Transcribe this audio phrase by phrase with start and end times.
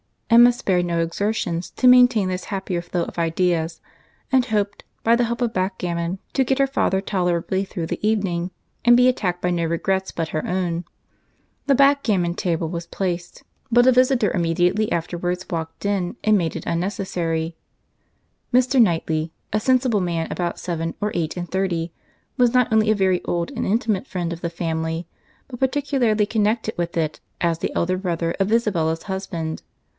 [0.31, 3.81] Emma spared no exertions to maintain this happier flow of ideas,
[4.31, 8.49] and hoped, by the help of backgammon, to get her father tolerably through the evening,
[8.85, 10.85] and be attacked by no regrets but her own.
[11.67, 16.65] The backgammon table was placed; but a visitor immediately afterwards walked in and made it
[16.65, 17.57] unnecessary.
[18.53, 18.81] Mr.
[18.81, 21.91] Knightley, a sensible man about seven or eight and thirty,
[22.37, 25.05] was not only a very old and intimate friend of the family,
[25.49, 29.61] but particularly connected with it, as the elder brother of Isabella's husband.